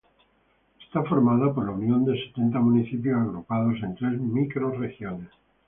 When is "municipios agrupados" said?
2.57-3.77